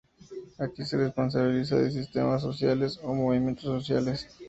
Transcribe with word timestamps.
Aquí 0.57 0.83
se 0.83 0.97
responsabiliza 0.97 1.75
de 1.77 1.91
sistemas 1.91 2.41
sociales 2.41 2.99
o 3.03 3.13
movimientos 3.13 3.65
sociales. 3.65 4.27